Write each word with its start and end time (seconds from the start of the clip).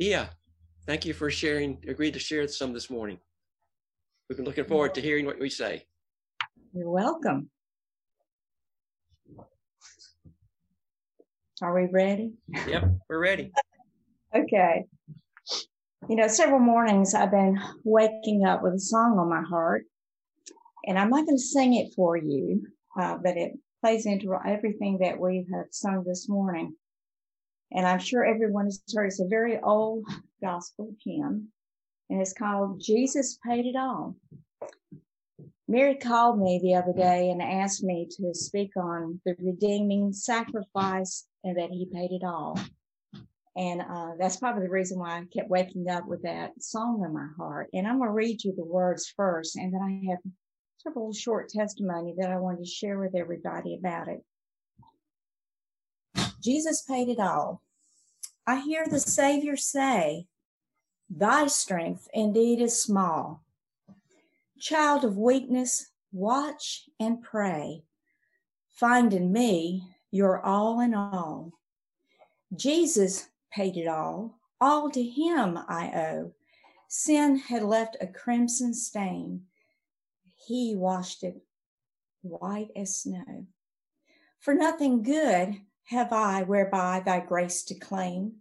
Yeah, 0.00 0.28
thank 0.86 1.04
you 1.04 1.12
for 1.12 1.28
sharing, 1.28 1.82
agreed 1.88 2.14
to 2.14 2.20
share 2.20 2.46
some 2.46 2.72
this 2.72 2.88
morning. 2.88 3.18
We've 4.28 4.36
been 4.36 4.46
looking 4.46 4.64
forward 4.64 4.94
to 4.94 5.00
hearing 5.00 5.26
what 5.26 5.40
we 5.40 5.50
say. 5.50 5.86
You're 6.72 6.88
welcome. 6.88 7.50
Are 11.60 11.74
we 11.74 11.88
ready? 11.90 12.34
Yep, 12.68 12.84
we're 13.08 13.18
ready. 13.18 13.50
Okay. 14.32 14.84
You 16.08 16.14
know, 16.14 16.28
several 16.28 16.60
mornings 16.60 17.12
I've 17.12 17.32
been 17.32 17.58
waking 17.82 18.46
up 18.46 18.62
with 18.62 18.74
a 18.74 18.80
song 18.80 19.18
on 19.18 19.28
my 19.28 19.42
heart, 19.42 19.82
and 20.86 20.96
I'm 20.96 21.10
not 21.10 21.26
going 21.26 21.38
to 21.38 21.42
sing 21.42 21.74
it 21.74 21.92
for 21.96 22.16
you, 22.16 22.68
uh, 22.96 23.16
but 23.20 23.36
it 23.36 23.54
plays 23.80 24.06
into 24.06 24.32
everything 24.46 24.98
that 25.00 25.18
we 25.18 25.44
have 25.52 25.66
sung 25.72 26.04
this 26.06 26.28
morning. 26.28 26.76
And 27.72 27.86
I'm 27.86 27.98
sure 27.98 28.24
everyone 28.24 28.66
has 28.66 28.82
heard 28.94 29.06
it's 29.06 29.20
a 29.20 29.26
very 29.26 29.58
old 29.60 30.04
gospel 30.42 30.94
hymn, 31.04 31.48
and 32.08 32.20
it's 32.20 32.32
called 32.32 32.80
Jesus 32.80 33.38
Paid 33.46 33.66
It 33.66 33.76
All. 33.76 34.16
Mary 35.70 35.96
called 35.96 36.40
me 36.40 36.58
the 36.62 36.74
other 36.74 36.94
day 36.94 37.28
and 37.28 37.42
asked 37.42 37.84
me 37.84 38.08
to 38.10 38.32
speak 38.32 38.74
on 38.76 39.20
the 39.26 39.36
redeeming 39.38 40.14
sacrifice 40.14 41.26
and 41.44 41.58
that 41.58 41.70
he 41.70 41.86
paid 41.92 42.10
it 42.10 42.24
all. 42.24 42.58
And 43.54 43.82
uh, 43.82 44.12
that's 44.18 44.36
probably 44.36 44.62
the 44.62 44.70
reason 44.70 44.98
why 44.98 45.18
I 45.18 45.24
kept 45.30 45.50
waking 45.50 45.90
up 45.90 46.06
with 46.06 46.22
that 46.22 46.52
song 46.62 47.02
in 47.04 47.12
my 47.12 47.28
heart. 47.36 47.68
And 47.74 47.86
I'm 47.86 47.98
going 47.98 48.08
to 48.08 48.14
read 48.14 48.44
you 48.44 48.54
the 48.56 48.64
words 48.64 49.12
first, 49.14 49.56
and 49.56 49.74
then 49.74 49.82
I 49.82 50.10
have 50.10 50.20
several 50.78 51.12
short 51.12 51.50
testimony 51.50 52.14
that 52.18 52.30
I 52.30 52.38
wanted 52.38 52.64
to 52.64 52.70
share 52.70 52.98
with 52.98 53.14
everybody 53.14 53.76
about 53.76 54.08
it. 54.08 54.24
Jesus 56.40 56.82
paid 56.82 57.08
it 57.08 57.18
all. 57.18 57.62
I 58.46 58.60
hear 58.60 58.86
the 58.86 59.00
Savior 59.00 59.56
say, 59.56 60.26
Thy 61.10 61.46
strength 61.46 62.08
indeed 62.12 62.60
is 62.60 62.80
small. 62.82 63.44
Child 64.58 65.04
of 65.04 65.16
weakness, 65.16 65.90
watch 66.12 66.88
and 67.00 67.22
pray. 67.22 67.82
Find 68.70 69.12
in 69.12 69.32
me 69.32 69.84
your 70.10 70.44
all 70.44 70.80
in 70.80 70.94
all. 70.94 71.52
Jesus 72.54 73.28
paid 73.52 73.76
it 73.76 73.88
all, 73.88 74.38
all 74.60 74.90
to 74.90 75.02
him 75.02 75.58
I 75.68 75.90
owe. 75.94 76.32
Sin 76.88 77.36
had 77.38 77.62
left 77.62 77.96
a 78.00 78.06
crimson 78.06 78.72
stain. 78.72 79.42
He 80.46 80.74
washed 80.74 81.22
it 81.22 81.42
white 82.22 82.70
as 82.74 82.96
snow. 82.96 83.46
For 84.40 84.54
nothing 84.54 85.02
good 85.02 85.60
have 85.88 86.12
I 86.12 86.42
whereby 86.42 87.02
thy 87.04 87.20
grace 87.20 87.62
to 87.64 87.74
claim. 87.74 88.36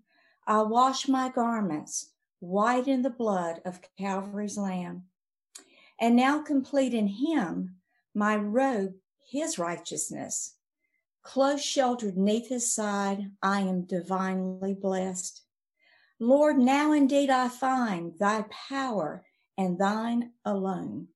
I'll 0.46 0.68
wash 0.68 1.08
my 1.08 1.30
garments 1.30 2.12
white 2.40 2.88
in 2.88 3.02
the 3.02 3.10
blood 3.10 3.62
of 3.66 3.80
Calvary's 3.98 4.58
Lamb. 4.58 5.04
And 6.00 6.16
now 6.16 6.42
complete 6.42 6.94
in 6.94 7.08
him 7.08 7.76
my 8.14 8.36
robe, 8.36 8.96
his 9.30 9.58
righteousness. 9.58 10.56
Close 11.24 11.64
sheltered 11.64 12.18
neath 12.18 12.50
his 12.50 12.74
side, 12.74 13.32
I 13.42 13.62
am 13.62 13.84
divinely 13.84 14.74
blessed. 14.74 15.42
Lord, 16.20 16.58
now 16.58 16.92
indeed 16.92 17.30
I 17.30 17.50
find 17.50 18.14
thy 18.18 18.46
power 18.50 19.26
and 19.58 19.78
thine 19.78 20.32
alone 20.46 21.08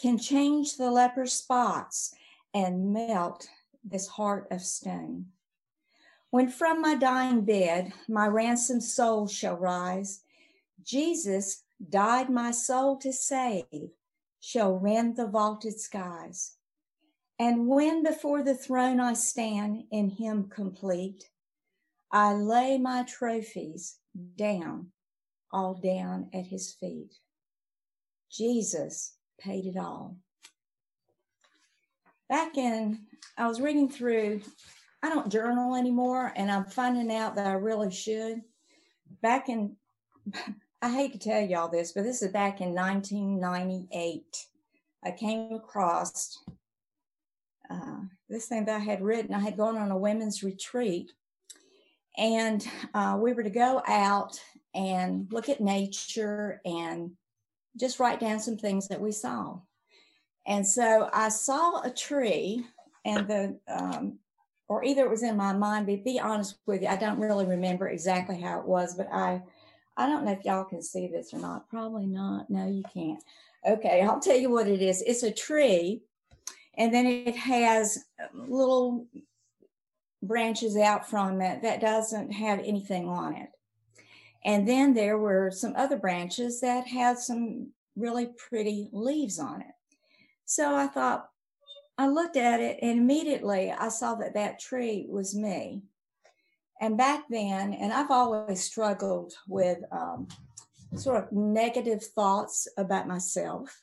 can 0.00 0.18
change 0.18 0.76
the 0.76 0.90
leper 0.90 1.26
spots 1.26 2.14
and 2.52 2.92
melt 2.92 3.48
this 3.84 4.08
heart 4.08 4.48
of 4.50 4.62
stone. 4.62 5.26
When 6.30 6.48
from 6.48 6.80
my 6.80 6.94
dying 6.94 7.42
bed 7.42 7.92
my 8.08 8.26
ransomed 8.26 8.82
soul 8.82 9.28
shall 9.28 9.56
rise, 9.56 10.22
Jesus 10.82 11.62
died 11.90 12.30
my 12.30 12.50
soul 12.50 12.96
to 12.98 13.12
save, 13.12 13.90
shall 14.40 14.72
rend 14.72 15.16
the 15.16 15.26
vaulted 15.26 15.78
skies. 15.78 16.56
And 17.38 17.68
when 17.68 18.02
before 18.02 18.42
the 18.42 18.54
throne 18.54 19.00
I 19.00 19.14
stand 19.14 19.84
in 19.90 20.10
him 20.10 20.48
complete, 20.48 21.30
I 22.12 22.32
lay 22.32 22.78
my 22.78 23.02
trophies 23.02 23.98
down, 24.36 24.92
all 25.52 25.74
down 25.74 26.30
at 26.32 26.46
his 26.46 26.72
feet. 26.72 27.14
Jesus 28.30 29.16
paid 29.40 29.66
it 29.66 29.76
all. 29.76 30.16
Back 32.28 32.56
in 32.56 33.00
I 33.36 33.48
was 33.48 33.60
reading 33.60 33.88
through, 33.88 34.42
I 35.02 35.08
don't 35.08 35.30
journal 35.30 35.74
anymore, 35.74 36.32
and 36.36 36.50
I'm 36.50 36.64
finding 36.64 37.12
out 37.12 37.34
that 37.34 37.46
I 37.46 37.54
really 37.54 37.90
should. 37.90 38.42
Back 39.22 39.48
in, 39.48 39.76
I 40.82 40.90
hate 40.90 41.12
to 41.12 41.18
tell 41.18 41.40
y'all 41.40 41.68
this, 41.68 41.92
but 41.92 42.04
this 42.04 42.22
is 42.22 42.30
back 42.30 42.60
in 42.60 42.74
1998. 42.74 44.46
I 45.02 45.10
came 45.10 45.52
across 45.52 46.38
uh, 47.68 48.00
this 48.28 48.46
thing 48.46 48.66
that 48.66 48.76
I 48.76 48.84
had 48.84 49.02
written. 49.02 49.34
I 49.34 49.40
had 49.40 49.56
gone 49.56 49.76
on 49.76 49.90
a 49.90 49.98
women's 49.98 50.42
retreat, 50.42 51.10
and 52.16 52.66
uh, 52.94 53.18
we 53.20 53.32
were 53.32 53.42
to 53.42 53.50
go 53.50 53.82
out 53.88 54.40
and 54.74 55.26
look 55.32 55.48
at 55.48 55.60
nature 55.60 56.60
and 56.64 57.12
just 57.78 57.98
write 57.98 58.20
down 58.20 58.38
some 58.38 58.56
things 58.56 58.88
that 58.88 59.00
we 59.00 59.10
saw. 59.10 59.58
And 60.46 60.66
so 60.66 61.08
I 61.12 61.30
saw 61.30 61.80
a 61.82 61.90
tree 61.90 62.64
and 63.04 63.28
the 63.28 63.58
um, 63.68 64.18
or 64.68 64.84
either 64.84 65.04
it 65.04 65.10
was 65.10 65.22
in 65.22 65.36
my 65.36 65.52
mind 65.52 65.86
but 65.86 66.04
be 66.04 66.18
honest 66.18 66.56
with 66.66 66.82
you 66.82 66.88
i 66.88 66.96
don't 66.96 67.18
really 67.18 67.46
remember 67.46 67.88
exactly 67.88 68.40
how 68.40 68.58
it 68.58 68.66
was 68.66 68.94
but 68.94 69.08
i 69.12 69.42
i 69.96 70.06
don't 70.06 70.24
know 70.24 70.32
if 70.32 70.44
y'all 70.44 70.64
can 70.64 70.82
see 70.82 71.06
this 71.06 71.32
or 71.32 71.38
not. 71.38 71.68
Probably 71.68 72.06
not. 72.06 72.50
No 72.50 72.66
you 72.66 72.82
can't. 72.92 73.22
Okay 73.66 74.02
i'll 74.02 74.20
tell 74.20 74.36
you 74.36 74.50
what 74.50 74.68
it 74.68 74.82
is. 74.82 75.02
It's 75.02 75.22
a 75.22 75.32
tree 75.32 76.02
and 76.76 76.92
then 76.92 77.06
it 77.06 77.36
has 77.36 78.04
little 78.32 79.06
branches 80.22 80.76
out 80.76 81.08
from 81.08 81.40
it 81.40 81.62
that 81.62 81.80
doesn't 81.80 82.32
have 82.32 82.58
anything 82.60 83.08
on 83.08 83.34
it. 83.34 83.50
And 84.46 84.66
then 84.66 84.92
there 84.92 85.18
were 85.18 85.50
some 85.50 85.74
other 85.76 85.96
branches 85.96 86.60
that 86.60 86.86
had 86.86 87.18
some 87.18 87.68
really 87.96 88.26
pretty 88.36 88.88
leaves 88.92 89.38
on 89.38 89.60
it 89.60 89.74
so 90.44 90.74
i 90.74 90.86
thought 90.86 91.28
I 91.96 92.08
looked 92.08 92.36
at 92.36 92.60
it 92.60 92.78
and 92.82 92.98
immediately 92.98 93.70
I 93.70 93.88
saw 93.88 94.14
that 94.16 94.34
that 94.34 94.58
tree 94.58 95.06
was 95.08 95.34
me. 95.34 95.82
And 96.80 96.98
back 96.98 97.24
then, 97.30 97.72
and 97.72 97.92
I've 97.92 98.10
always 98.10 98.62
struggled 98.62 99.34
with 99.46 99.78
um, 99.92 100.26
sort 100.96 101.22
of 101.22 101.32
negative 101.32 102.02
thoughts 102.02 102.66
about 102.76 103.06
myself. 103.06 103.80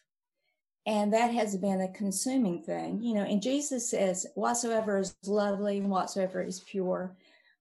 And 0.86 1.14
that 1.14 1.34
has 1.34 1.56
been 1.56 1.82
a 1.82 1.94
consuming 1.94 2.64
thing, 2.64 3.02
you 3.02 3.14
know. 3.14 3.24
And 3.24 3.42
Jesus 3.42 3.90
says, 3.90 4.26
Whatsoever 4.36 4.98
is 4.98 5.16
lovely, 5.26 5.80
whatsoever 5.80 6.42
is 6.42 6.60
pure, 6.62 7.16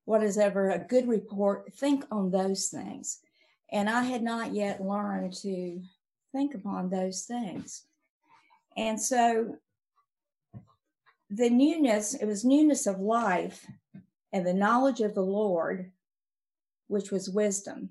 what 0.05 0.22
is 0.22 0.38
ever 0.38 0.71
a 0.71 0.78
good 0.78 1.06
report, 1.06 1.72
think 1.75 2.05
on 2.11 2.31
those 2.31 2.69
things. 2.69 3.21
And 3.71 3.88
I 3.88 4.03
had 4.03 4.22
not 4.22 4.53
yet 4.53 4.82
learned 4.82 5.34
to 5.43 5.81
think 6.32 6.55
upon 6.55 6.88
those 6.88 7.25
things. 7.25 7.84
And 8.76 9.00
so 9.00 9.56
the 11.28 11.50
newness, 11.50 12.14
it 12.14 12.26
was 12.26 12.44
newness 12.44 12.86
of 12.86 13.00
life 13.00 13.66
and 14.32 14.47
the 14.47 14.54
knowledge 14.54 15.00
of 15.00 15.14
the 15.14 15.22
Lord, 15.22 15.92
which 16.88 17.10
was 17.10 17.31
wisdom. 17.31 17.91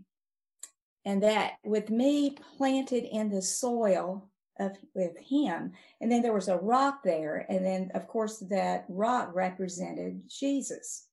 And 1.06 1.24
that 1.24 1.54
with 1.64 1.90
me 1.90 2.36
planted 2.58 3.04
in 3.06 3.30
the 3.30 3.42
soil 3.42 4.30
of 4.60 4.78
with 4.94 5.18
him, 5.18 5.72
and 6.02 6.12
then 6.12 6.22
there 6.22 6.34
was 6.34 6.50
a 6.50 6.58
rock 6.58 7.02
there, 7.04 7.46
and 7.50 7.66
then 7.66 7.92
of 7.94 8.08
course 8.08 8.40
that 8.40 8.86
rock 8.90 9.34
represented 9.34 10.22
Jesus. 10.28 11.08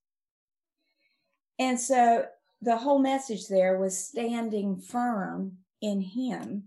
And 1.57 1.79
so 1.79 2.25
the 2.61 2.77
whole 2.77 2.99
message 2.99 3.47
there 3.47 3.79
was 3.79 3.97
standing 3.97 4.77
firm 4.77 5.57
in 5.81 6.01
him 6.01 6.65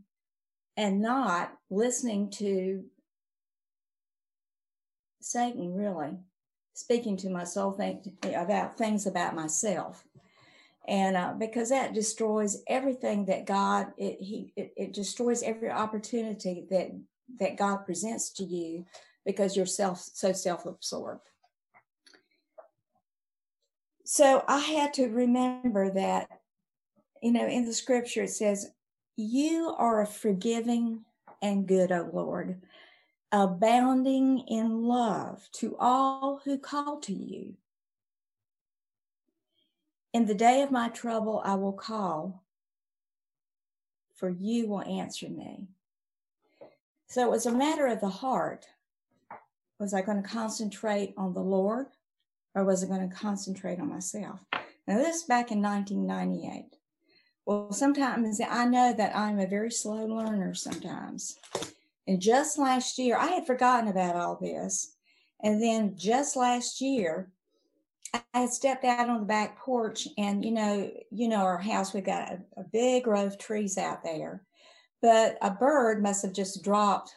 and 0.76 1.00
not 1.00 1.52
listening 1.70 2.30
to 2.30 2.84
Satan 5.20 5.74
really 5.74 6.16
speaking 6.80 7.16
to 7.18 7.28
my 7.30 7.44
soul 7.44 7.72
think, 7.72 8.06
about 8.34 8.78
things 8.78 9.06
about 9.06 9.34
myself. 9.34 10.04
And 10.88 11.16
uh, 11.16 11.34
because 11.38 11.68
that 11.68 11.92
destroys 11.92 12.62
everything 12.66 13.26
that 13.26 13.44
God, 13.44 13.88
it, 13.98 14.16
he, 14.18 14.52
it, 14.56 14.72
it 14.76 14.92
destroys 14.94 15.42
every 15.42 15.70
opportunity 15.70 16.64
that, 16.70 16.90
that 17.38 17.56
God 17.56 17.84
presents 17.84 18.30
to 18.34 18.44
you 18.44 18.86
because 19.26 19.56
you're 19.56 19.66
self, 19.66 20.00
so 20.00 20.32
self-absorbed. 20.32 21.20
So 24.04 24.42
I 24.48 24.58
had 24.58 24.94
to 24.94 25.06
remember 25.06 25.90
that, 25.90 26.28
you 27.22 27.30
know, 27.30 27.46
in 27.46 27.66
the 27.66 27.74
scripture 27.74 28.22
it 28.22 28.30
says, 28.30 28.72
you 29.20 29.74
are 29.78 30.00
a 30.00 30.06
forgiving 30.06 31.04
and 31.42 31.66
good, 31.66 31.92
O 31.92 32.10
Lord, 32.12 32.60
abounding 33.32 34.40
in 34.48 34.84
love 34.84 35.48
to 35.52 35.76
all 35.78 36.40
who 36.44 36.58
call 36.58 36.98
to 37.00 37.12
you. 37.12 37.54
In 40.12 40.26
the 40.26 40.34
day 40.34 40.62
of 40.62 40.70
my 40.70 40.88
trouble, 40.88 41.40
I 41.44 41.54
will 41.54 41.72
call, 41.72 42.42
for 44.16 44.28
you 44.28 44.66
will 44.66 44.82
answer 44.82 45.28
me. 45.28 45.68
So 47.06 47.22
it 47.22 47.30
was 47.30 47.46
a 47.46 47.52
matter 47.52 47.86
of 47.86 48.00
the 48.00 48.08
heart. 48.08 48.66
Was 49.78 49.94
I 49.94 50.02
going 50.02 50.22
to 50.22 50.28
concentrate 50.28 51.14
on 51.16 51.32
the 51.32 51.40
Lord 51.40 51.86
or 52.54 52.64
was 52.64 52.82
I 52.82 52.88
going 52.88 53.08
to 53.08 53.14
concentrate 53.14 53.78
on 53.78 53.88
myself? 53.88 54.40
Now, 54.86 54.98
this 54.98 55.22
back 55.22 55.52
in 55.52 55.62
1998. 55.62 56.79
Well, 57.46 57.72
sometimes 57.72 58.40
I 58.40 58.64
know 58.66 58.92
that 58.96 59.16
I'm 59.16 59.38
a 59.38 59.46
very 59.46 59.70
slow 59.70 60.04
learner 60.06 60.54
sometimes. 60.54 61.38
And 62.06 62.20
just 62.20 62.58
last 62.58 62.98
year, 62.98 63.16
I 63.16 63.26
had 63.26 63.46
forgotten 63.46 63.88
about 63.88 64.16
all 64.16 64.36
this. 64.40 64.94
And 65.42 65.62
then 65.62 65.96
just 65.96 66.36
last 66.36 66.80
year, 66.80 67.30
I 68.12 68.20
had 68.34 68.50
stepped 68.50 68.84
out 68.84 69.08
on 69.08 69.20
the 69.20 69.26
back 69.26 69.58
porch 69.58 70.08
and 70.18 70.44
you 70.44 70.50
know, 70.50 70.90
you 71.10 71.28
know, 71.28 71.36
our 71.36 71.58
house, 71.58 71.94
we've 71.94 72.04
got 72.04 72.32
a, 72.32 72.40
a 72.56 72.64
big 72.64 73.06
row 73.06 73.26
of 73.26 73.38
trees 73.38 73.78
out 73.78 74.02
there, 74.02 74.42
but 75.00 75.38
a 75.40 75.50
bird 75.50 76.02
must 76.02 76.22
have 76.22 76.32
just 76.32 76.64
dropped 76.64 77.14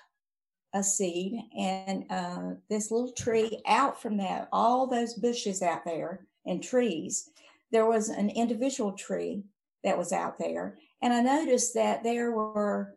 a 0.73 0.83
seed 0.83 1.39
and 1.57 2.05
uh, 2.09 2.51
this 2.69 2.91
little 2.91 3.11
tree 3.11 3.61
out 3.67 4.01
from 4.01 4.17
that, 4.17 4.47
all 4.51 4.87
those 4.87 5.13
bushes 5.13 5.61
out 5.61 5.85
there 5.85 6.25
and 6.45 6.63
trees, 6.63 7.29
there 7.71 7.85
was 7.85 8.09
an 8.09 8.29
individual 8.29 8.91
tree 8.91 9.43
that 9.83 9.97
was 9.97 10.11
out 10.11 10.37
there. 10.37 10.77
And 11.01 11.13
I 11.13 11.21
noticed 11.21 11.73
that 11.73 12.03
there 12.03 12.31
were 12.31 12.95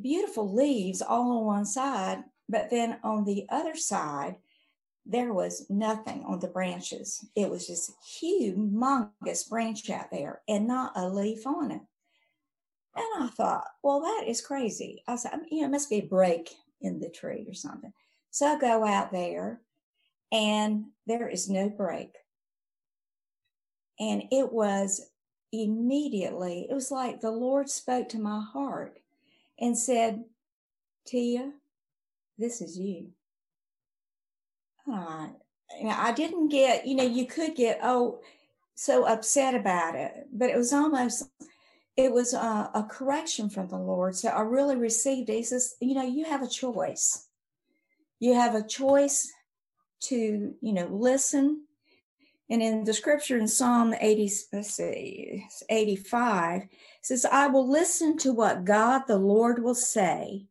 beautiful 0.00 0.54
leaves 0.54 1.02
all 1.02 1.38
on 1.38 1.44
one 1.44 1.64
side, 1.64 2.22
but 2.48 2.70
then 2.70 2.98
on 3.02 3.24
the 3.24 3.46
other 3.50 3.74
side, 3.74 4.36
there 5.04 5.32
was 5.32 5.66
nothing 5.70 6.22
on 6.24 6.38
the 6.38 6.48
branches. 6.48 7.24
It 7.34 7.50
was 7.50 7.66
just 7.66 7.92
humongous 8.20 9.48
branch 9.48 9.88
out 9.90 10.10
there 10.10 10.42
and 10.46 10.68
not 10.68 10.92
a 10.96 11.08
leaf 11.08 11.46
on 11.46 11.70
it. 11.70 11.80
And 12.94 13.24
I 13.24 13.28
thought, 13.28 13.64
well, 13.82 14.00
that 14.00 14.24
is 14.28 14.40
crazy. 14.40 15.02
I 15.08 15.16
said, 15.16 15.32
you 15.50 15.60
know, 15.60 15.68
it 15.68 15.70
must 15.70 15.88
be 15.88 16.00
a 16.00 16.06
break 16.06 16.50
in 16.80 17.00
the 17.00 17.08
tree 17.08 17.46
or 17.48 17.54
something. 17.54 17.92
So 18.30 18.46
I 18.46 18.58
go 18.58 18.84
out 18.84 19.12
there 19.12 19.60
and 20.30 20.86
there 21.06 21.28
is 21.28 21.48
no 21.48 21.70
break. 21.70 22.10
And 23.98 24.24
it 24.30 24.52
was 24.52 25.00
immediately, 25.52 26.66
it 26.68 26.74
was 26.74 26.90
like 26.90 27.20
the 27.20 27.30
Lord 27.30 27.70
spoke 27.70 28.08
to 28.10 28.18
my 28.18 28.40
heart 28.52 28.98
and 29.58 29.76
said, 29.76 30.24
Tia, 31.06 31.52
this 32.38 32.60
is 32.60 32.78
you. 32.78 33.08
Uh, 34.90 35.28
I 35.86 36.12
didn't 36.12 36.48
get, 36.48 36.86
you 36.86 36.94
know, 36.94 37.04
you 37.04 37.26
could 37.26 37.54
get, 37.54 37.80
oh, 37.82 38.20
so 38.74 39.04
upset 39.04 39.54
about 39.54 39.94
it, 39.96 40.28
but 40.32 40.50
it 40.50 40.56
was 40.56 40.72
almost, 40.72 41.28
it 41.96 42.12
was 42.12 42.32
a, 42.32 42.70
a 42.74 42.86
correction 42.88 43.50
from 43.50 43.68
the 43.68 43.76
Lord. 43.76 44.14
So 44.14 44.28
I 44.28 44.40
really 44.42 44.76
received 44.76 45.28
it. 45.28 45.34
He 45.34 45.42
says, 45.42 45.74
you 45.80 45.94
know, 45.94 46.04
you 46.04 46.24
have 46.24 46.42
a 46.42 46.48
choice. 46.48 47.26
You 48.20 48.34
have 48.34 48.54
a 48.54 48.66
choice 48.66 49.32
to, 50.04 50.54
you 50.60 50.72
know, 50.72 50.86
listen. 50.86 51.64
And 52.50 52.62
in 52.62 52.84
the 52.84 52.94
scripture 52.94 53.36
in 53.36 53.46
Psalm 53.46 53.94
80, 54.00 54.30
let's 54.52 54.74
see, 54.74 55.46
85, 55.68 56.62
says, 57.02 57.26
I 57.26 57.46
will 57.48 57.68
listen 57.68 58.16
to 58.18 58.32
what 58.32 58.64
God 58.64 59.02
the 59.06 59.18
Lord 59.18 59.62
will 59.62 59.74
say. 59.74 60.46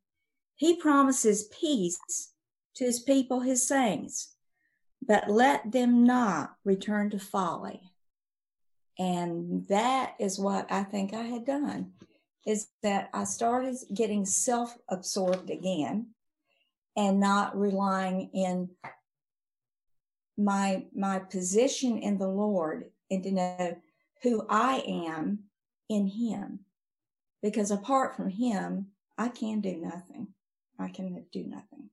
He 0.55 0.75
promises 0.75 1.49
peace 1.59 2.31
to 2.75 2.85
his 2.85 2.99
people, 2.99 3.39
his 3.39 3.67
saints, 3.67 4.35
but 5.05 5.29
let 5.29 5.71
them 5.71 6.03
not 6.03 6.55
return 6.63 7.09
to 7.11 7.19
folly. 7.19 7.81
And 8.99 9.67
that 9.67 10.13
is 10.19 10.39
what 10.39 10.71
I 10.71 10.83
think 10.83 11.13
I 11.13 11.23
had 11.23 11.45
done 11.45 11.93
is 12.45 12.69
that 12.81 13.09
I 13.13 13.25
started 13.25 13.75
getting 13.93 14.25
self 14.25 14.77
absorbed 14.89 15.49
again 15.49 16.07
and 16.95 17.19
not 17.19 17.57
relying 17.59 18.29
in 18.33 18.69
my 20.37 20.85
my 20.95 21.19
position 21.19 21.97
in 21.97 22.17
the 22.17 22.27
Lord 22.27 22.85
and 23.09 23.23
to 23.23 23.31
know 23.31 23.77
who 24.23 24.45
I 24.49 24.83
am 24.87 25.39
in 25.89 26.07
him. 26.07 26.59
Because 27.41 27.71
apart 27.71 28.15
from 28.15 28.29
him 28.29 28.87
I 29.17 29.29
can 29.29 29.61
do 29.61 29.77
nothing. 29.77 30.27
I 30.79 30.89
can 30.89 31.25
do 31.31 31.43
nothing. 31.43 31.89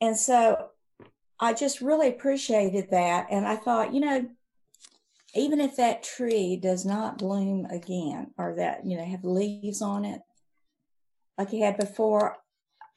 And 0.00 0.16
so 0.16 0.70
I 1.38 1.52
just 1.54 1.80
really 1.80 2.08
appreciated 2.08 2.90
that. 2.90 3.26
And 3.30 3.46
I 3.46 3.56
thought, 3.56 3.94
you 3.94 4.00
know, 4.00 4.28
even 5.34 5.60
if 5.60 5.76
that 5.76 6.02
tree 6.02 6.56
does 6.56 6.84
not 6.84 7.18
bloom 7.18 7.66
again 7.66 8.32
or 8.36 8.54
that, 8.56 8.84
you 8.84 8.96
know, 8.96 9.04
have 9.04 9.24
leaves 9.24 9.80
on 9.80 10.04
it, 10.04 10.20
like 11.38 11.52
you 11.52 11.64
had 11.64 11.78
before, 11.78 12.36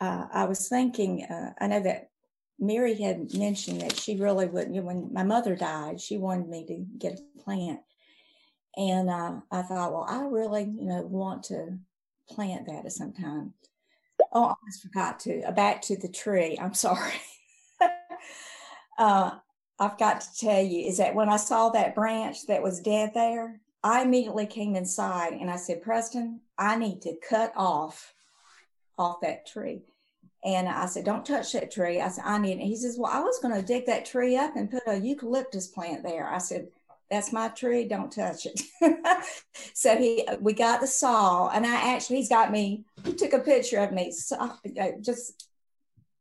uh, 0.01 0.27
I 0.31 0.45
was 0.45 0.67
thinking, 0.67 1.23
uh, 1.23 1.53
I 1.59 1.67
know 1.67 1.81
that 1.81 2.09
Mary 2.59 2.95
had 2.95 3.33
mentioned 3.33 3.81
that 3.81 3.97
she 3.97 4.17
really 4.17 4.45
wouldn't, 4.45 4.83
when 4.83 5.13
my 5.13 5.23
mother 5.23 5.55
died, 5.55 5.99
she 5.99 6.17
wanted 6.17 6.49
me 6.49 6.65
to 6.67 6.85
get 6.97 7.19
a 7.19 7.43
plant. 7.43 7.79
And 8.77 9.09
uh, 9.09 9.39
I 9.51 9.61
thought, 9.61 9.93
well, 9.93 10.05
I 10.07 10.23
really, 10.23 10.63
you 10.63 10.85
know, 10.85 11.01
want 11.01 11.43
to 11.45 11.77
plant 12.29 12.67
that 12.67 12.85
at 12.85 12.91
some 12.91 13.13
time. 13.13 13.53
Oh, 14.31 14.45
I 14.45 14.53
almost 14.59 14.81
forgot 14.81 15.19
to. 15.21 15.43
Uh, 15.43 15.51
back 15.51 15.81
to 15.83 15.97
the 15.97 16.09
tree. 16.09 16.57
I'm 16.59 16.73
sorry. 16.73 17.13
uh, 18.97 19.31
I've 19.79 19.97
got 19.97 20.21
to 20.21 20.37
tell 20.37 20.61
you 20.61 20.87
is 20.87 20.97
that 20.97 21.15
when 21.15 21.29
I 21.29 21.37
saw 21.37 21.69
that 21.69 21.95
branch 21.95 22.47
that 22.47 22.63
was 22.63 22.81
dead 22.81 23.11
there, 23.13 23.59
I 23.83 24.01
immediately 24.01 24.47
came 24.47 24.75
inside 24.75 25.33
and 25.33 25.49
I 25.49 25.57
said, 25.57 25.81
Preston, 25.81 26.41
I 26.57 26.75
need 26.75 27.01
to 27.03 27.15
cut 27.29 27.53
off 27.55 28.14
off 28.97 29.21
that 29.21 29.47
tree. 29.47 29.81
And 30.43 30.69
I 30.69 30.85
said, 30.85 31.05
Don't 31.05 31.25
touch 31.25 31.53
that 31.53 31.71
tree. 31.71 32.01
I 32.01 32.09
said, 32.09 32.23
I 32.25 32.37
need 32.37 32.59
it. 32.59 32.65
He 32.65 32.75
says, 32.75 32.97
Well, 32.97 33.11
I 33.11 33.19
was 33.19 33.39
going 33.39 33.55
to 33.55 33.65
dig 33.65 33.85
that 33.87 34.05
tree 34.05 34.37
up 34.37 34.55
and 34.55 34.69
put 34.69 34.83
a 34.87 34.99
eucalyptus 34.99 35.67
plant 35.67 36.03
there. 36.03 36.27
I 36.27 36.37
said, 36.37 36.67
that's 37.09 37.31
my 37.31 37.49
tree 37.49 37.87
don't 37.87 38.11
touch 38.11 38.45
it 38.45 38.61
so 39.73 39.95
he 39.95 40.27
we 40.39 40.53
got 40.53 40.81
the 40.81 40.87
saw 40.87 41.49
and 41.49 41.65
i 41.65 41.93
actually 41.93 42.17
he's 42.17 42.29
got 42.29 42.51
me 42.51 42.83
he 43.03 43.13
took 43.13 43.33
a 43.33 43.39
picture 43.39 43.79
of 43.79 43.91
me 43.91 44.11
so, 44.11 44.35
uh, 44.37 44.89
just 45.01 45.47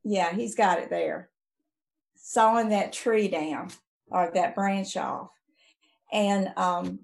yeah 0.02 0.32
he's 0.34 0.54
got 0.54 0.78
it 0.78 0.90
there 0.90 1.30
sawing 2.16 2.68
that 2.70 2.92
tree 2.92 3.28
down 3.28 3.68
or 4.08 4.30
that 4.34 4.54
branch 4.54 4.96
off 4.96 5.30
and 6.12 6.52
um 6.56 7.00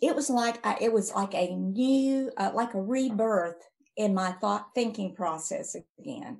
it 0.00 0.14
was 0.14 0.30
like 0.30 0.64
I, 0.64 0.78
it 0.80 0.92
was 0.92 1.12
like 1.14 1.34
a 1.34 1.54
new 1.54 2.30
uh, 2.36 2.52
like 2.54 2.74
a 2.74 2.80
rebirth 2.80 3.68
in 3.98 4.14
my 4.14 4.32
thought 4.32 4.68
thinking 4.74 5.14
process 5.14 5.76
again 5.98 6.38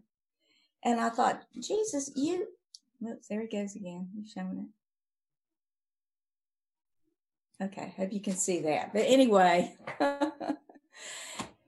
and 0.84 0.98
i 1.00 1.10
thought 1.10 1.42
jesus 1.60 2.10
you 2.16 2.46
oops 3.06 3.28
there 3.28 3.42
he 3.42 3.48
goes 3.48 3.76
again 3.76 4.08
he's 4.14 4.32
showing 4.32 4.58
it 4.58 4.68
Okay, 7.60 7.92
hope 7.96 8.12
you 8.12 8.20
can 8.20 8.36
see 8.36 8.60
that. 8.60 8.92
But 8.92 9.02
anyway, 9.06 9.74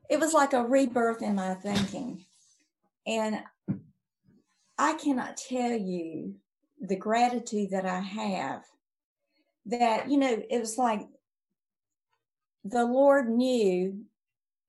it 0.09 0.21
was 0.21 0.33
like 0.33 0.53
a 0.53 0.63
rebirth 0.63 1.21
in 1.21 1.35
my 1.35 1.55
thinking. 1.55 2.25
And 3.07 3.43
I 4.79 4.95
cannot 4.95 5.37
tell 5.37 5.73
you 5.73 6.37
the 6.81 6.97
gratitude 6.97 7.71
that 7.71 7.87
I 7.87 7.99
have 7.99 8.63
that, 9.67 10.09
you 10.09 10.17
know, 10.17 10.43
it 10.49 10.61
was 10.61 10.79
like 10.79 11.09
the 12.65 12.85
Lord 12.85 13.29
knew 13.29 14.05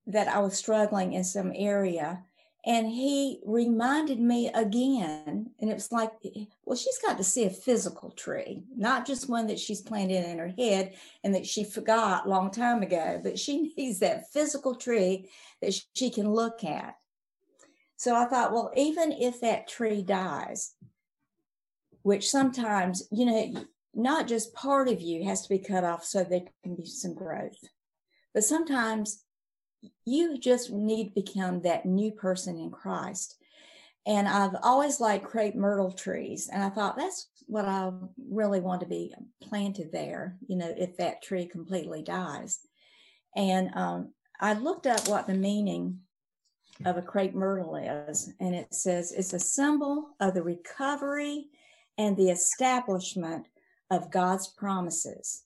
that 0.06 0.28
I 0.28 0.38
was 0.40 0.56
struggling 0.56 1.12
in 1.12 1.24
some 1.24 1.52
area 1.54 2.24
and 2.64 2.86
he 2.86 3.40
reminded 3.44 4.20
me 4.20 4.48
again, 4.54 5.50
and 5.58 5.70
it 5.70 5.74
was 5.74 5.90
like, 5.90 6.12
eh, 6.24 6.30
eh, 6.36 6.44
well, 6.64 6.76
she's 6.76 6.98
got 6.98 7.18
to 7.18 7.24
see 7.24 7.44
a 7.44 7.50
physical 7.50 8.12
tree, 8.12 8.62
not 8.76 9.04
just 9.04 9.28
one 9.28 9.48
that 9.48 9.58
she's 9.58 9.80
planted 9.80 10.24
in 10.24 10.38
her 10.38 10.54
head 10.56 10.94
and 11.24 11.34
that 11.34 11.44
she 11.44 11.64
forgot 11.64 12.28
long 12.28 12.52
time 12.52 12.82
ago, 12.82 13.20
but 13.22 13.36
she 13.36 13.72
needs 13.76 13.98
that 13.98 14.30
physical 14.32 14.76
tree 14.76 15.28
that 15.60 15.74
she 15.94 16.08
can 16.08 16.30
look 16.30 16.62
at. 16.62 16.94
So 17.96 18.14
I 18.14 18.26
thought, 18.26 18.52
well, 18.52 18.70
even 18.76 19.10
if 19.10 19.40
that 19.40 19.68
tree 19.68 20.02
dies, 20.02 20.74
which 22.02 22.30
sometimes, 22.30 23.08
you 23.10 23.26
know, 23.26 23.64
not 23.92 24.28
just 24.28 24.54
part 24.54 24.88
of 24.88 25.00
you 25.00 25.24
has 25.24 25.42
to 25.42 25.48
be 25.48 25.58
cut 25.58 25.84
off 25.84 26.04
so 26.04 26.22
there 26.22 26.42
can 26.62 26.76
be 26.76 26.86
some 26.86 27.14
growth, 27.14 27.58
but 28.34 28.44
sometimes 28.44 29.24
you 30.04 30.38
just 30.38 30.70
need 30.70 31.08
to 31.08 31.22
become 31.22 31.62
that 31.62 31.86
new 31.86 32.12
person 32.12 32.56
in 32.56 32.70
Christ. 32.70 33.36
And 34.06 34.28
I've 34.28 34.56
always 34.62 35.00
liked 35.00 35.24
crepe 35.24 35.54
myrtle 35.54 35.92
trees. 35.92 36.48
And 36.52 36.62
I 36.62 36.70
thought 36.70 36.96
that's 36.96 37.28
what 37.46 37.64
I 37.64 37.90
really 38.30 38.60
want 38.60 38.80
to 38.80 38.86
be 38.86 39.14
planted 39.40 39.92
there, 39.92 40.36
you 40.46 40.56
know, 40.56 40.72
if 40.76 40.96
that 40.96 41.22
tree 41.22 41.46
completely 41.46 42.02
dies. 42.02 42.60
And 43.36 43.70
um, 43.74 44.12
I 44.40 44.54
looked 44.54 44.86
up 44.86 45.08
what 45.08 45.26
the 45.26 45.34
meaning 45.34 46.00
of 46.84 46.96
a 46.96 47.02
crepe 47.02 47.34
myrtle 47.34 47.76
is. 47.76 48.32
And 48.40 48.54
it 48.54 48.74
says 48.74 49.12
it's 49.12 49.32
a 49.32 49.38
symbol 49.38 50.10
of 50.20 50.34
the 50.34 50.42
recovery 50.42 51.46
and 51.98 52.16
the 52.16 52.30
establishment 52.30 53.46
of 53.90 54.10
God's 54.10 54.48
promises. 54.48 55.44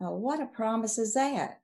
Now, 0.00 0.12
what 0.12 0.40
a 0.40 0.46
promise 0.46 0.98
is 0.98 1.14
that? 1.14 1.60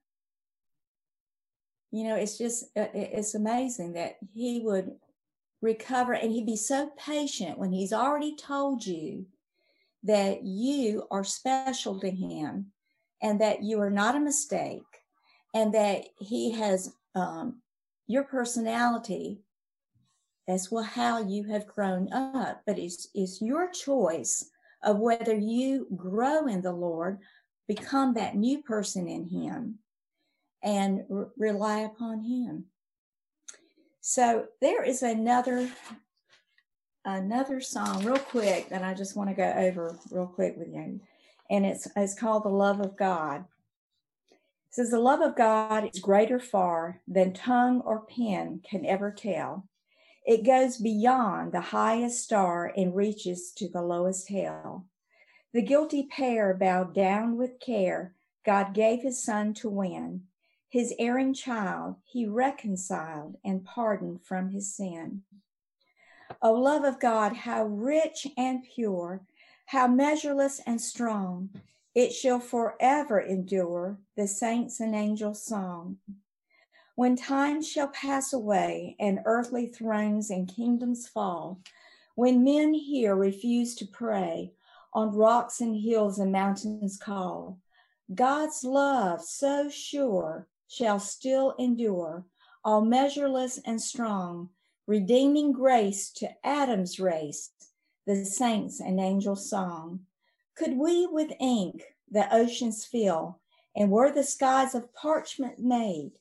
You 1.90 2.04
know, 2.04 2.16
it's 2.16 2.38
just, 2.38 2.64
uh, 2.76 2.87
it's 2.94 3.35
amazing 3.35 3.94
that 3.94 4.16
he 4.32 4.61
would 4.61 4.92
recover 5.61 6.12
and 6.12 6.32
he'd 6.32 6.47
be 6.47 6.56
so 6.56 6.90
patient 6.97 7.59
when 7.59 7.73
he's 7.73 7.92
already 7.92 8.37
told 8.37 8.87
you 8.87 9.26
that 10.04 10.44
you 10.44 11.06
are 11.11 11.25
special 11.25 12.00
to 12.00 12.11
him 12.11 12.73
and 13.23 13.40
that 13.40 13.62
you 13.62 13.80
are 13.80 13.90
not 13.90 14.14
a 14.14 14.20
mistake 14.20 14.82
and 15.52 15.75
that 15.75 16.04
he 16.18 16.52
has 16.52 16.94
um, 17.14 17.61
your 18.06 18.25
personality 18.25 19.40
as 20.49 20.70
well 20.70 20.82
how 20.82 21.20
you 21.20 21.44
have 21.44 21.66
grown 21.66 22.11
up. 22.12 22.62
But 22.66 22.78
it's, 22.78 23.09
it's 23.14 23.42
your 23.42 23.70
choice 23.70 24.50
of 24.82 24.99
whether 24.99 25.35
you 25.35 25.87
grow 25.97 26.47
in 26.47 26.62
the 26.62 26.73
lord 26.73 27.18
become 27.68 28.14
that 28.14 28.35
new 28.35 28.62
person 28.62 29.09
in 29.09 29.28
him 29.28 29.78
and 30.62 31.05
re- 31.09 31.26
rely 31.37 31.81
upon 31.81 32.23
him 32.23 32.64
so 34.00 34.47
there 34.61 34.83
is 34.83 35.02
another 35.02 35.71
another 37.05 37.61
song 37.61 38.05
real 38.05 38.19
quick 38.19 38.69
that 38.69 38.83
i 38.83 38.95
just 38.95 39.17
want 39.17 39.29
to 39.29 39.37
go 39.37 39.52
over 39.57 39.97
real 40.11 40.26
quick 40.26 40.55
with 40.57 40.69
you 40.69 41.00
and 41.50 41.67
it's 41.67 41.88
it's 41.97 42.19
called 42.19 42.45
the 42.45 42.49
love 42.49 42.81
of 42.81 42.97
god 42.97 43.45
it 44.71 44.75
says 44.75 44.90
the 44.90 45.00
love 45.00 45.21
of 45.21 45.35
God 45.35 45.90
is 45.93 46.00
greater 46.00 46.38
far 46.38 47.00
than 47.09 47.33
tongue 47.33 47.81
or 47.81 48.07
pen 48.07 48.61
can 48.62 48.87
ever 48.87 49.11
tell. 49.11 49.67
It 50.25 50.47
goes 50.47 50.76
beyond 50.76 51.50
the 51.50 51.61
highest 51.61 52.23
star 52.23 52.73
and 52.76 52.95
reaches 52.95 53.50
to 53.57 53.69
the 53.69 53.83
lowest 53.83 54.29
hell. 54.29 54.87
The 55.52 55.62
guilty 55.62 56.07
pair 56.09 56.55
bowed 56.55 56.95
down 56.95 57.37
with 57.37 57.59
care. 57.59 58.14
God 58.47 58.73
gave 58.73 59.02
his 59.02 59.21
son 59.21 59.55
to 59.55 59.69
win. 59.69 60.23
His 60.70 60.94
erring 61.00 61.34
child 61.34 61.96
he 62.04 62.26
reconciled 62.26 63.36
and 63.44 63.64
pardoned 63.64 64.22
from 64.22 64.50
his 64.50 64.72
sin. 64.72 65.22
O 66.40 66.52
love 66.52 66.84
of 66.84 67.00
God, 67.00 67.32
how 67.32 67.64
rich 67.64 68.28
and 68.36 68.62
pure, 68.62 69.22
how 69.66 69.88
measureless 69.88 70.60
and 70.64 70.80
strong, 70.80 71.50
it 71.92 72.12
shall 72.12 72.38
forever 72.38 73.20
endure 73.20 73.98
the 74.16 74.28
saints 74.28 74.78
and 74.78 74.94
angels' 74.94 75.42
song. 75.42 75.98
When 76.94 77.16
time 77.16 77.62
shall 77.62 77.88
pass 77.88 78.32
away 78.32 78.94
and 79.00 79.18
earthly 79.24 79.66
thrones 79.66 80.30
and 80.30 80.46
kingdoms 80.46 81.08
fall, 81.08 81.60
when 82.14 82.44
men 82.44 82.74
here 82.74 83.16
refuse 83.16 83.74
to 83.74 83.86
pray, 83.86 84.52
on 84.92 85.16
rocks 85.16 85.60
and 85.60 85.74
hills 85.74 86.20
and 86.20 86.30
mountains 86.30 86.96
call, 86.96 87.58
God's 88.14 88.62
love 88.62 89.20
so 89.22 89.68
sure 89.68 90.46
shall 90.70 91.00
still 91.00 91.52
endure, 91.58 92.24
all 92.64 92.80
measureless 92.80 93.58
and 93.66 93.82
strong, 93.82 94.48
redeeming 94.86 95.50
grace 95.50 96.10
to 96.12 96.30
Adam's 96.44 97.00
race, 97.00 97.50
the 98.06 98.24
saints 98.24 98.80
and 98.80 99.00
angels' 99.00 99.50
song. 99.50 100.00
Could 100.56 100.78
we 100.78 101.08
with 101.08 101.32
ink 101.40 101.82
the 102.08 102.32
oceans 102.32 102.84
fill, 102.84 103.40
and 103.74 103.90
were 103.90 104.12
the 104.12 104.22
skies 104.22 104.74
of 104.76 104.94
parchment 104.94 105.58
made, 105.58 106.12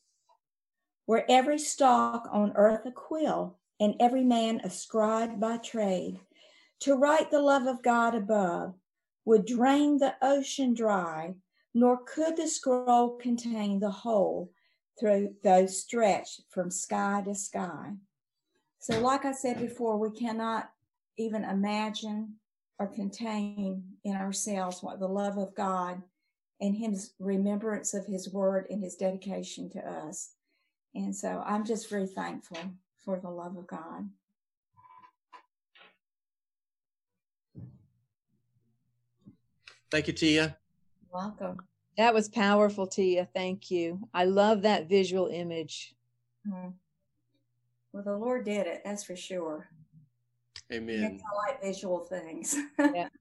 were 1.06 1.26
every 1.30 1.60
stalk 1.60 2.28
on 2.32 2.52
earth 2.56 2.86
a 2.86 2.92
quill, 2.92 3.60
and 3.80 3.96
every 4.00 4.24
man 4.24 4.62
a 4.64 4.70
scribe 4.70 5.40
by 5.40 5.58
trade, 5.58 6.20
to 6.80 6.96
write 6.96 7.30
the 7.30 7.42
love 7.42 7.68
of 7.68 7.84
God 7.84 8.16
above 8.16 8.74
would 9.26 9.46
drain 9.46 10.00
the 10.00 10.16
ocean 10.24 10.74
dry, 10.74 11.36
nor 11.74 12.00
could 12.04 12.38
the 12.38 12.48
scroll 12.48 13.18
contain 13.18 13.80
the 13.80 13.92
whole 13.92 14.52
through 15.00 15.36
those 15.44 15.80
stretched 15.80 16.42
from 16.50 16.70
sky 16.70 17.22
to 17.26 17.34
sky. 17.34 17.94
So, 18.80 19.00
like 19.00 19.26
I 19.26 19.32
said 19.32 19.60
before, 19.60 19.98
we 19.98 20.12
cannot 20.12 20.72
even 21.18 21.44
imagine 21.44 22.36
or 22.80 22.88
contain 22.88 23.84
in 24.04 24.16
ourselves 24.16 24.82
what 24.82 25.00
the 25.00 25.08
love 25.08 25.38
of 25.38 25.54
God 25.54 26.02
and 26.62 26.76
his 26.76 27.14
remembrance 27.20 27.94
of 27.94 28.06
his 28.06 28.32
word 28.32 28.68
and 28.70 28.84
his 28.84 28.96
dedication 28.96 29.70
to 29.72 29.80
us. 29.80 30.32
And 30.96 31.16
so 31.16 31.44
I'm 31.46 31.66
just 31.66 31.90
very 31.90 32.08
thankful 32.08 32.58
for 33.04 33.20
the 33.20 33.30
love 33.30 33.58
of 33.58 33.68
God. 33.68 34.10
Thank 39.92 40.08
you, 40.08 40.14
Tia. 40.14 40.58
Welcome. 41.12 41.58
That 41.98 42.14
was 42.14 42.30
powerful, 42.30 42.88
Tia. 42.88 43.28
Thank 43.34 43.72
you. 43.72 44.00
I 44.14 44.26
love 44.26 44.62
that 44.62 44.88
visual 44.88 45.28
image. 45.28 45.96
Hmm. 46.48 46.70
Well, 47.92 48.04
the 48.04 48.16
Lord 48.16 48.46
did 48.46 48.68
it, 48.68 48.82
that's 48.86 49.04
for 49.04 49.16
sure. 49.16 49.70
Amen. 50.72 51.20
I 51.20 51.52
like 51.52 51.62
visual 51.62 52.00
things. 52.00 52.56
Yeah. 52.80 53.10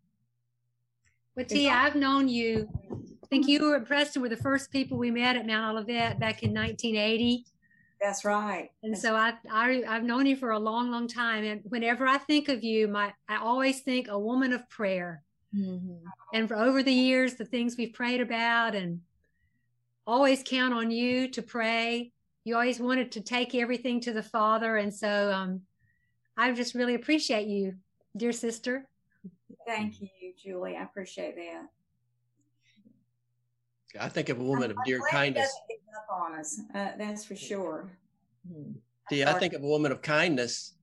Well, 1.37 1.47
Tia, 1.47 1.71
I've 1.71 1.95
known 1.95 2.29
you. 2.29 2.69
I 2.91 3.27
think 3.29 3.47
you 3.47 3.63
were 3.63 3.77
at 3.77 3.87
Preston 3.87 4.23
were 4.23 4.29
the 4.29 4.37
first 4.37 4.73
people 4.73 4.99
we 4.99 5.13
met 5.13 5.37
at 5.37 5.47
Mount 5.47 5.71
Olivet 5.71 6.19
back 6.19 6.43
in 6.43 6.53
1980. 6.53 7.45
That's 8.01 8.25
right. 8.25 8.71
And 8.83 8.95
That's 8.95 9.03
so 9.03 9.15
I, 9.15 9.35
I, 9.49 9.85
I've 9.87 10.03
known 10.03 10.27
you 10.27 10.35
for 10.35 10.51
a 10.51 10.59
long, 10.59 10.91
long 10.91 11.07
time. 11.07 11.45
And 11.45 11.61
whenever 11.65 12.09
I 12.09 12.19
think 12.19 12.49
of 12.49 12.65
you, 12.65 12.89
my, 12.89 13.13
I 13.29 13.37
always 13.37 13.83
think 13.83 14.09
a 14.09 14.19
woman 14.19 14.53
of 14.53 14.69
prayer. 14.69 15.23
Mhm. 15.55 16.03
And 16.33 16.49
for 16.49 16.57
over 16.57 16.83
the 16.83 16.93
years, 16.93 17.35
the 17.35 17.45
things 17.45 17.77
we've 17.77 17.95
prayed 17.95 18.21
about 18.21 18.75
and 18.75 19.01
always 20.07 20.43
count 20.45 20.75
on 20.75 20.91
you 20.91 21.29
to 21.31 21.43
pray. 21.43 22.13
You 22.45 22.55
always 22.55 22.81
wanted 22.81 23.13
to 23.13 23.21
take 23.21 23.55
everything 23.55 24.01
to 24.01 24.13
the 24.13 24.23
Father. 24.23 24.77
And 24.77 24.95
so 24.95 25.33
um, 25.33 25.63
I 26.37 26.53
just 26.53 26.75
really 26.75 26.95
appreciate 26.95 27.47
you, 27.47 27.77
dear 28.17 28.33
sister. 28.33 28.89
Thank 29.67 30.01
you, 30.01 30.09
Julie. 30.43 30.77
I 30.77 30.83
appreciate 30.83 31.37
that. 31.37 31.69
I 34.01 34.09
think 34.09 34.29
of 34.29 34.39
a 34.39 34.45
woman 34.45 34.71
of 34.71 34.77
dear 34.85 34.97
I'm 34.97 35.01
glad 35.01 35.11
he 35.11 35.17
kindness. 35.17 35.61
up 35.97 36.07
on 36.11 36.35
us. 36.35 36.61
Uh, 36.75 36.93
that's 36.99 37.25
for 37.25 37.37
sure. 37.37 37.91
Mhm. 38.51 38.75
Tia, 39.09 39.35
I 39.35 39.39
think 39.39 39.55
of 39.55 39.63
a 39.63 39.67
woman 39.67 39.91
of 39.93 40.03
kindness 40.03 40.75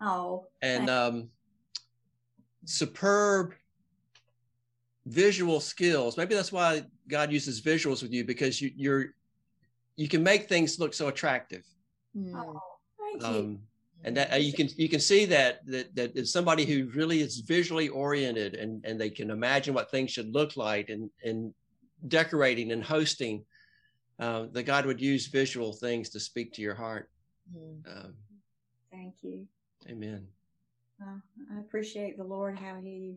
Oh, 0.00 0.48
and 0.60 0.90
um, 0.90 1.30
superb 2.64 3.54
visual 5.06 5.60
skills. 5.60 6.16
Maybe 6.16 6.34
that's 6.34 6.52
why 6.52 6.82
God 7.08 7.32
uses 7.32 7.60
visuals 7.60 8.02
with 8.02 8.12
you 8.12 8.24
because 8.24 8.60
you, 8.60 8.70
you're 8.76 9.06
you 9.96 10.08
can 10.08 10.22
make 10.22 10.48
things 10.48 10.78
look 10.78 10.94
so 10.94 11.08
attractive. 11.08 11.64
Mhm. 12.16 12.34
oh, 12.34 12.60
thank 12.98 13.22
you. 13.22 13.28
Um, 13.28 13.58
and 14.04 14.16
that 14.16 14.32
uh, 14.32 14.36
you 14.36 14.52
can 14.52 14.68
you 14.76 14.88
can 14.88 15.00
see 15.00 15.26
that 15.26 15.64
that 15.66 15.94
that 15.94 16.16
is 16.16 16.32
somebody 16.32 16.64
who 16.64 16.90
really 16.94 17.20
is 17.20 17.40
visually 17.40 17.88
oriented 17.88 18.54
and 18.54 18.84
and 18.84 19.00
they 19.00 19.10
can 19.10 19.30
imagine 19.30 19.74
what 19.74 19.90
things 19.90 20.10
should 20.10 20.32
look 20.32 20.56
like 20.56 20.88
and 20.88 21.10
and 21.24 21.54
decorating 22.08 22.72
and 22.72 22.82
hosting. 22.82 23.44
Uh, 24.18 24.46
that 24.52 24.64
God 24.64 24.86
would 24.86 25.00
use 25.00 25.26
visual 25.26 25.72
things 25.72 26.10
to 26.10 26.20
speak 26.20 26.52
to 26.52 26.62
your 26.62 26.74
heart. 26.76 27.10
Mhm. 27.52 27.82
Um, 27.86 28.14
Thank 28.90 29.14
you. 29.22 29.48
amen. 29.88 30.28
Uh, 31.00 31.18
I 31.50 31.58
appreciate 31.58 32.16
the 32.16 32.24
Lord 32.24 32.56
how 32.56 32.78
He 32.80 33.16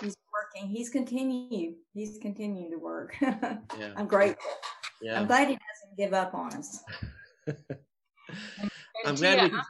He's 0.00 0.14
working. 0.54 0.68
He's 0.68 0.90
continued. 0.90 1.74
He's 1.92 2.18
continuing 2.20 2.70
to 2.70 2.78
work. 2.78 3.16
Yeah. 3.20 3.58
I'm 3.96 4.06
grateful. 4.06 4.50
Yeah. 5.02 5.20
I'm 5.20 5.26
glad 5.26 5.48
He 5.48 5.54
doesn't 5.54 5.96
give 5.96 6.12
up 6.12 6.34
on 6.34 6.54
us. 6.54 6.82
And 7.46 7.56
I'm 9.06 9.14
glad 9.14 9.36
Tia, 9.36 9.44
we 9.44 9.50
can, 9.50 9.62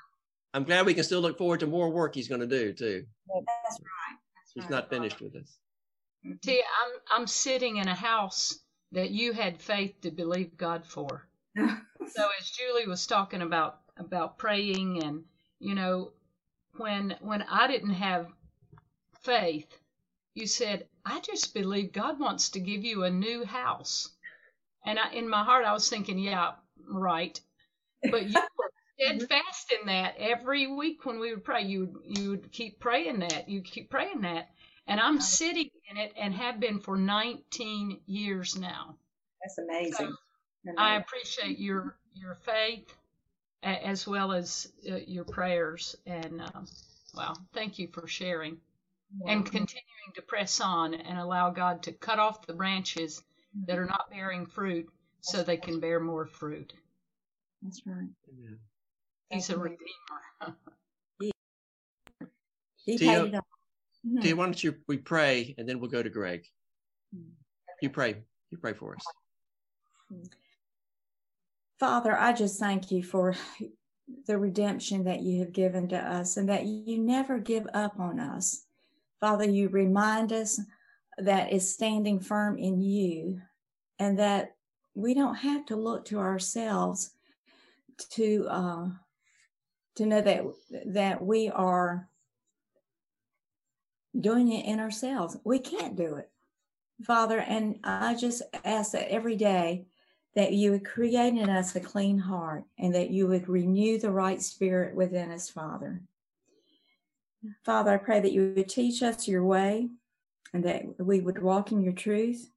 I'm 0.55 0.65
glad 0.65 0.87
we 0.87 0.95
can 0.95 1.05
still 1.05 1.21
look 1.21 1.39
forward 1.39 1.61
to 1.61 1.67
more 1.67 1.91
work 1.91 2.15
he's 2.15 2.29
going 2.29 2.41
to 2.41 2.47
do 2.47 2.73
too. 2.73 3.05
That's 3.29 3.81
right. 3.81 4.19
That's 4.37 4.53
He's 4.55 4.65
right. 4.65 4.71
not 4.71 4.91
finished 4.91 5.21
with 5.21 5.37
us. 5.37 5.57
Mm-hmm. 6.27 6.37
Tia, 6.43 6.63
I'm 6.63 7.21
I'm 7.21 7.27
sitting 7.27 7.77
in 7.77 7.89
a 7.89 7.95
house 7.95 8.59
that 8.93 9.11
you 9.11 9.33
had 9.33 9.61
faith 9.61 10.01
to 10.03 10.11
believe 10.11 10.57
God 10.57 10.85
for. 10.87 11.27
So 12.13 12.27
as 12.41 12.51
Julie 12.51 12.89
was 12.89 13.07
talking 13.07 13.43
about 13.43 13.81
about 13.97 14.39
praying 14.39 15.05
and 15.05 15.23
you 15.61 15.75
know 15.75 16.11
when 16.77 17.15
when 17.21 17.43
I 17.43 17.69
didn't 17.69 17.95
have 17.95 18.27
faith, 19.23 19.79
you 20.41 20.47
said, 20.47 20.87
I 21.05 21.21
just 21.21 21.55
believe 21.55 21.93
God 21.93 22.19
wants 22.19 22.51
to 22.51 22.61
give 22.61 22.85
you 22.85 23.05
a 23.05 23.11
new 23.11 23.45
house. 23.45 24.11
And 24.85 24.99
I, 24.99 25.13
in 25.13 25.29
my 25.29 25.45
heart 25.45 25.65
I 25.65 25.73
was 25.73 25.89
thinking, 25.89 26.19
yeah, 26.19 26.53
right. 26.89 27.39
But 28.11 28.29
you 28.29 28.35
were 28.59 28.71
steadfast 28.99 29.73
in 29.81 29.87
that 29.87 30.17
every 30.19 30.67
week 30.67 31.05
when 31.05 31.21
we 31.21 31.35
would 31.35 31.45
pray. 31.45 31.63
You 31.63 32.03
you 32.05 32.31
would 32.31 32.51
keep 32.53 32.81
praying 32.81 33.21
that. 33.21 33.49
You 33.49 33.63
keep 33.63 33.91
praying 33.91 34.23
that. 34.23 34.51
And 34.87 34.99
I'm 34.99 35.21
sitting 35.21 35.71
in 35.91 35.97
it 35.99 36.13
and 36.17 36.35
have 36.35 36.59
been 36.59 36.81
for 36.81 36.97
19 36.97 38.01
years 38.07 38.57
now. 38.59 38.97
That's 39.43 39.59
amazing. 39.59 40.15
I 40.77 40.97
appreciate 40.97 41.59
your 41.59 41.97
your 42.15 42.35
faith 42.35 42.93
as 43.63 44.07
well 44.07 44.33
as 44.33 44.73
uh, 44.91 44.97
your 45.07 45.25
prayers 45.25 45.97
and 46.07 46.41
um, 46.41 46.67
wow, 47.15 47.35
thank 47.53 47.79
you 47.79 47.89
for 47.89 48.07
sharing. 48.07 48.59
And 49.27 49.45
continuing 49.45 50.13
to 50.15 50.23
press 50.23 50.61
on 50.61 50.95
and 50.95 51.19
allow 51.19 51.51
God 51.51 51.83
to 51.85 51.93
cut 51.93 52.19
off 52.19 52.47
the 52.47 52.53
branches 52.53 53.23
that 53.67 53.79
are 53.79 53.87
not 53.87 54.11
bearing 54.11 54.47
fruit 54.47 54.89
so 55.21 55.43
they 55.43 55.57
can 55.57 55.81
bear 55.81 56.01
more 56.01 56.27
fruit. 56.27 56.73
That's 57.63 57.83
right. 57.87 58.09
Amen. 58.29 58.59
He's 59.31 59.51
a 59.51 59.53
Thank 59.53 59.63
redeemer. 59.63 60.57
He 62.85 62.99
Tia- 62.99 63.25
paid 63.25 63.29
it 63.29 63.35
all. 63.35 64.23
Tia, 64.23 64.35
why 64.37 64.45
don't 64.45 64.65
you 64.65 64.75
we 64.89 64.97
pray 64.97 65.55
and 65.59 65.69
then 65.69 65.81
we'll 65.81 65.91
go 65.91 66.03
to 66.03 66.11
Greg. 66.11 66.45
Hmm. 67.15 67.31
You 67.83 67.91
pray. 67.91 68.17
You 68.51 68.59
pray 68.59 68.73
for 68.73 68.97
us. 68.97 69.05
Father, 71.79 72.17
I 72.17 72.33
just 72.33 72.59
thank 72.59 72.91
you 72.91 73.03
for 73.03 73.35
the 74.27 74.39
redemption 74.39 75.05
that 75.05 75.21
you 75.21 75.41
have 75.41 75.53
given 75.53 75.89
to 75.89 75.97
us 75.97 76.37
and 76.37 76.49
that 76.49 76.67
you 76.67 76.99
never 76.99 77.39
give 77.39 77.67
up 77.73 77.99
on 78.01 78.19
us. 78.19 78.67
Father, 79.21 79.45
you 79.45 79.69
remind 79.69 80.33
us 80.33 80.61
that 81.19 81.53
is 81.53 81.73
standing 81.73 82.21
firm 82.21 82.57
in 82.57 82.81
you 82.81 83.41
and 83.99 84.19
that 84.19 84.57
we 84.95 85.15
don't 85.15 85.37
have 85.37 85.67
to 85.67 85.77
look 85.77 86.07
to 86.07 86.19
ourselves 86.19 87.13
to 88.11 88.47
uh, 88.49 88.89
to 89.97 90.07
know 90.07 90.21
that 90.23 90.45
that 90.87 91.23
we 91.23 91.51
are 91.51 92.09
doing 94.19 94.53
it 94.53 94.65
in 94.65 94.81
ourselves. 94.81 95.37
We 95.45 95.59
can't 95.59 95.97
do 95.97 96.17
it. 96.17 96.31
Father, 97.05 97.39
and 97.39 97.79
I 97.85 98.15
just 98.15 98.43
ask 98.65 98.93
that 98.93 99.11
every 99.11 99.37
day 99.37 99.87
that 100.35 100.53
you 100.53 100.71
would 100.71 100.85
create 100.85 101.35
in 101.35 101.49
us 101.49 101.75
a 101.75 101.81
clean 101.81 102.19
heart 102.19 102.65
and 102.79 102.95
that 102.95 103.11
you 103.11 103.27
would 103.27 103.49
renew 103.49 103.99
the 103.99 104.11
right 104.11 104.41
spirit 104.41 104.95
within 104.95 105.31
us, 105.31 105.51
Father. 105.51 106.03
Father, 107.65 107.93
I 107.93 107.97
pray 107.97 108.21
that 108.21 108.33
you 108.33 108.53
would 108.55 108.69
teach 108.69 109.03
us 109.03 109.27
your 109.27 109.45
way 109.45 109.89
and 110.53 110.65
that 110.65 110.83
we 110.99 111.21
would 111.21 111.43
walk 111.43 111.73
in 111.73 111.81
your 111.81 111.93
truth 111.93 112.51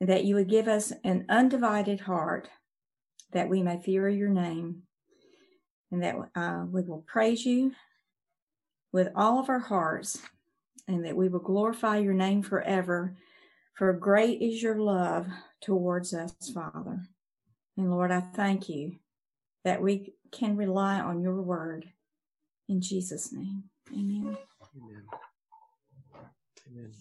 and 0.00 0.08
that 0.08 0.24
you 0.24 0.34
would 0.34 0.48
give 0.48 0.68
us 0.68 0.92
an 1.04 1.26
undivided 1.28 2.00
heart 2.00 2.48
that 3.32 3.48
we 3.48 3.62
may 3.62 3.78
fear 3.78 4.08
your 4.08 4.30
name 4.30 4.82
and 5.90 6.02
that 6.02 6.16
uh, 6.34 6.64
we 6.70 6.82
will 6.82 7.04
praise 7.06 7.44
you 7.44 7.72
with 8.92 9.08
all 9.14 9.38
of 9.38 9.48
our 9.48 9.58
hearts 9.58 10.22
and 10.86 11.04
that 11.04 11.16
we 11.16 11.28
will 11.28 11.40
glorify 11.40 11.98
your 11.98 12.14
name 12.14 12.42
forever. 12.42 13.16
For 13.74 13.92
great 13.92 14.40
is 14.40 14.62
your 14.62 14.76
love 14.76 15.26
towards 15.60 16.14
us, 16.14 16.32
Father. 16.54 17.02
And 17.76 17.90
Lord, 17.90 18.10
I 18.10 18.20
thank 18.20 18.68
you 18.68 18.96
that 19.64 19.82
we 19.82 20.14
can 20.32 20.56
rely 20.56 20.98
on 21.00 21.20
your 21.20 21.40
word. 21.42 21.92
In 22.68 22.80
Jesus' 22.80 23.32
name, 23.32 23.64
amen. 23.94 24.36
Amen. 24.76 25.06
Amen. 26.68 26.92